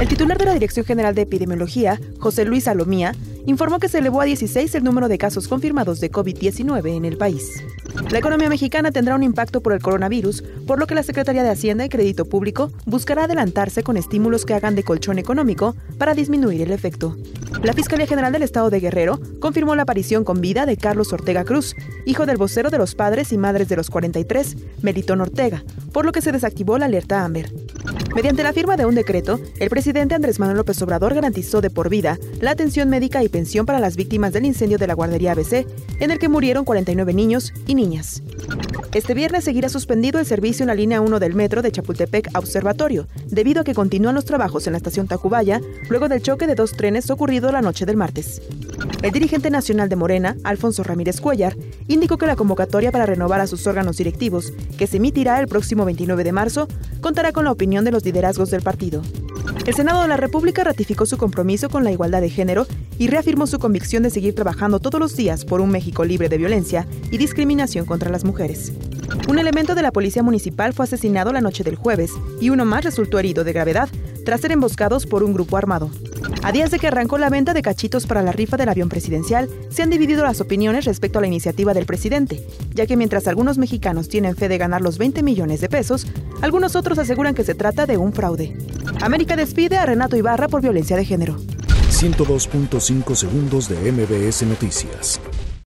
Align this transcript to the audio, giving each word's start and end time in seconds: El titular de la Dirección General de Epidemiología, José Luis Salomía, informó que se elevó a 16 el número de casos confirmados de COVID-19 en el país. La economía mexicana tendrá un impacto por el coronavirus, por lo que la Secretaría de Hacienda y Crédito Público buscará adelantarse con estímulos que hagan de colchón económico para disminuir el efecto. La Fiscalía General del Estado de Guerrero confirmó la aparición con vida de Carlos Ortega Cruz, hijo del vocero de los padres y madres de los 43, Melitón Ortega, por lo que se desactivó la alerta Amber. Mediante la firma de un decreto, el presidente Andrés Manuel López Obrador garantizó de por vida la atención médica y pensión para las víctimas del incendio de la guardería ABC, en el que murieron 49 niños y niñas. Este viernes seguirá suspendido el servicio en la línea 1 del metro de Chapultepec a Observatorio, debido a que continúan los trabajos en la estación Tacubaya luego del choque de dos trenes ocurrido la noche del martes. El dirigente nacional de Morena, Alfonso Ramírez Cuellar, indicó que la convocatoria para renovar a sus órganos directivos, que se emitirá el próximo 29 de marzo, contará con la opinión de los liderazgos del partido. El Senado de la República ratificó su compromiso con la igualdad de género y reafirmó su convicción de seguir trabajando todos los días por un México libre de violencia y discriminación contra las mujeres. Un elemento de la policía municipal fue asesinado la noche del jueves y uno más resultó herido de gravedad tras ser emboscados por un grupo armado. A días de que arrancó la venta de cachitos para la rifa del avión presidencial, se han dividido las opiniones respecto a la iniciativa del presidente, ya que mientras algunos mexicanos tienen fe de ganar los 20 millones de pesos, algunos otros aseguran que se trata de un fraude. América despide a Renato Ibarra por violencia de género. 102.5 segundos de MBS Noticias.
El 0.00 0.08
titular 0.08 0.38
de 0.38 0.46
la 0.46 0.54
Dirección 0.54 0.84
General 0.84 1.14
de 1.14 1.22
Epidemiología, 1.22 2.00
José 2.18 2.44
Luis 2.44 2.64
Salomía, 2.64 3.14
informó 3.46 3.78
que 3.78 3.88
se 3.88 3.98
elevó 3.98 4.20
a 4.20 4.24
16 4.24 4.74
el 4.74 4.84
número 4.84 5.08
de 5.08 5.18
casos 5.18 5.48
confirmados 5.48 6.00
de 6.00 6.10
COVID-19 6.10 6.96
en 6.96 7.04
el 7.04 7.16
país. 7.16 7.62
La 8.10 8.18
economía 8.18 8.48
mexicana 8.48 8.90
tendrá 8.90 9.14
un 9.14 9.22
impacto 9.22 9.60
por 9.60 9.72
el 9.72 9.82
coronavirus, 9.82 10.42
por 10.66 10.78
lo 10.78 10.86
que 10.86 10.94
la 10.94 11.02
Secretaría 11.02 11.42
de 11.42 11.50
Hacienda 11.50 11.84
y 11.84 11.88
Crédito 11.88 12.24
Público 12.24 12.72
buscará 12.86 13.24
adelantarse 13.24 13.82
con 13.82 13.96
estímulos 13.96 14.44
que 14.44 14.54
hagan 14.54 14.74
de 14.74 14.82
colchón 14.82 15.18
económico 15.18 15.76
para 15.98 16.14
disminuir 16.14 16.62
el 16.62 16.72
efecto. 16.72 17.16
La 17.62 17.74
Fiscalía 17.74 18.06
General 18.06 18.32
del 18.32 18.42
Estado 18.42 18.70
de 18.70 18.80
Guerrero 18.80 19.20
confirmó 19.40 19.74
la 19.74 19.82
aparición 19.82 20.24
con 20.24 20.40
vida 20.40 20.66
de 20.66 20.76
Carlos 20.76 21.12
Ortega 21.12 21.44
Cruz, 21.44 21.76
hijo 22.06 22.26
del 22.26 22.38
vocero 22.38 22.70
de 22.70 22.78
los 22.78 22.94
padres 22.94 23.32
y 23.32 23.38
madres 23.38 23.68
de 23.68 23.76
los 23.76 23.90
43, 23.90 24.56
Melitón 24.82 25.20
Ortega, 25.20 25.62
por 25.92 26.06
lo 26.06 26.12
que 26.12 26.22
se 26.22 26.32
desactivó 26.32 26.78
la 26.78 26.86
alerta 26.86 27.24
Amber. 27.24 27.52
Mediante 28.14 28.42
la 28.42 28.52
firma 28.52 28.76
de 28.76 28.84
un 28.84 28.94
decreto, 28.94 29.40
el 29.58 29.70
presidente 29.70 30.14
Andrés 30.14 30.38
Manuel 30.38 30.58
López 30.58 30.80
Obrador 30.82 31.14
garantizó 31.14 31.62
de 31.62 31.70
por 31.70 31.88
vida 31.88 32.18
la 32.40 32.50
atención 32.50 32.90
médica 32.90 33.24
y 33.24 33.30
pensión 33.30 33.64
para 33.64 33.80
las 33.80 33.96
víctimas 33.96 34.34
del 34.34 34.44
incendio 34.44 34.76
de 34.76 34.86
la 34.86 34.92
guardería 34.92 35.32
ABC, 35.32 35.66
en 35.98 36.10
el 36.10 36.18
que 36.18 36.28
murieron 36.28 36.66
49 36.66 37.14
niños 37.14 37.54
y 37.66 37.74
niñas. 37.74 38.22
Este 38.92 39.14
viernes 39.14 39.44
seguirá 39.44 39.70
suspendido 39.70 40.20
el 40.20 40.26
servicio 40.26 40.64
en 40.64 40.68
la 40.68 40.74
línea 40.74 41.00
1 41.00 41.18
del 41.20 41.34
metro 41.34 41.62
de 41.62 41.72
Chapultepec 41.72 42.28
a 42.34 42.38
Observatorio, 42.38 43.06
debido 43.28 43.62
a 43.62 43.64
que 43.64 43.74
continúan 43.74 44.14
los 44.14 44.26
trabajos 44.26 44.66
en 44.66 44.74
la 44.74 44.76
estación 44.76 45.08
Tacubaya 45.08 45.62
luego 45.88 46.08
del 46.08 46.20
choque 46.20 46.46
de 46.46 46.54
dos 46.54 46.72
trenes 46.72 47.08
ocurrido 47.08 47.50
la 47.50 47.62
noche 47.62 47.86
del 47.86 47.96
martes. 47.96 48.42
El 49.02 49.10
dirigente 49.10 49.50
nacional 49.50 49.88
de 49.88 49.96
Morena, 49.96 50.36
Alfonso 50.44 50.82
Ramírez 50.82 51.20
Cuellar, 51.20 51.56
indicó 51.88 52.18
que 52.18 52.26
la 52.26 52.36
convocatoria 52.36 52.92
para 52.92 53.06
renovar 53.06 53.40
a 53.40 53.46
sus 53.46 53.66
órganos 53.66 53.96
directivos, 53.96 54.52
que 54.78 54.86
se 54.86 54.98
emitirá 54.98 55.40
el 55.40 55.48
próximo 55.48 55.84
29 55.84 56.24
de 56.24 56.32
marzo, 56.32 56.68
contará 57.00 57.32
con 57.32 57.44
la 57.44 57.52
opinión 57.52 57.84
de 57.84 57.90
los 57.90 58.04
liderazgos 58.04 58.50
del 58.50 58.62
partido. 58.62 59.02
El 59.66 59.74
Senado 59.74 60.02
de 60.02 60.08
la 60.08 60.16
República 60.16 60.64
ratificó 60.64 61.06
su 61.06 61.16
compromiso 61.18 61.68
con 61.68 61.84
la 61.84 61.92
igualdad 61.92 62.20
de 62.20 62.30
género 62.30 62.66
y 62.98 63.08
reafirmó 63.08 63.46
su 63.46 63.58
convicción 63.58 64.02
de 64.02 64.10
seguir 64.10 64.34
trabajando 64.34 64.80
todos 64.80 65.00
los 65.00 65.16
días 65.16 65.44
por 65.44 65.60
un 65.60 65.70
México 65.70 66.04
libre 66.04 66.28
de 66.28 66.38
violencia 66.38 66.86
y 67.10 67.18
discriminación 67.18 67.86
contra 67.86 68.10
las 68.10 68.24
mujeres. 68.24 68.72
Un 69.28 69.38
elemento 69.38 69.74
de 69.74 69.82
la 69.82 69.92
policía 69.92 70.22
municipal 70.22 70.72
fue 70.72 70.84
asesinado 70.84 71.32
la 71.32 71.40
noche 71.40 71.64
del 71.64 71.76
jueves 71.76 72.12
y 72.40 72.50
uno 72.50 72.64
más 72.64 72.84
resultó 72.84 73.18
herido 73.18 73.44
de 73.44 73.52
gravedad 73.52 73.88
tras 74.24 74.40
ser 74.40 74.52
emboscados 74.52 75.06
por 75.06 75.22
un 75.22 75.32
grupo 75.32 75.56
armado. 75.56 75.90
A 76.42 76.52
días 76.52 76.70
de 76.70 76.78
que 76.78 76.88
arrancó 76.88 77.18
la 77.18 77.30
venta 77.30 77.54
de 77.54 77.62
cachitos 77.62 78.06
para 78.06 78.22
la 78.22 78.32
rifa 78.32 78.56
del 78.56 78.68
avión 78.68 78.88
presidencial, 78.88 79.48
se 79.70 79.82
han 79.82 79.90
dividido 79.90 80.24
las 80.24 80.40
opiniones 80.40 80.84
respecto 80.84 81.18
a 81.18 81.22
la 81.22 81.28
iniciativa 81.28 81.74
del 81.74 81.86
presidente, 81.86 82.44
ya 82.74 82.86
que 82.86 82.96
mientras 82.96 83.28
algunos 83.28 83.58
mexicanos 83.58 84.08
tienen 84.08 84.36
fe 84.36 84.48
de 84.48 84.58
ganar 84.58 84.80
los 84.80 84.98
20 84.98 85.22
millones 85.22 85.60
de 85.60 85.68
pesos, 85.68 86.06
algunos 86.40 86.74
otros 86.74 86.98
aseguran 86.98 87.34
que 87.34 87.44
se 87.44 87.54
trata 87.54 87.86
de 87.86 87.96
un 87.96 88.12
fraude. 88.12 88.56
América 89.00 89.36
despide 89.36 89.76
a 89.76 89.86
Renato 89.86 90.16
Ibarra 90.16 90.48
por 90.48 90.62
violencia 90.62 90.96
de 90.96 91.04
género. 91.04 91.36
102.5 91.90 93.14
segundos 93.14 93.68
de 93.68 93.92
MBS 93.92 94.42
Noticias. 94.42 95.20